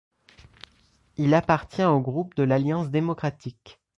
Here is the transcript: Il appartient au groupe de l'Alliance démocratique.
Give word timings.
Il 1.17 1.35
appartient 1.35 1.83
au 1.83 1.99
groupe 1.99 2.33
de 2.35 2.41
l'Alliance 2.41 2.89
démocratique. 2.89 3.79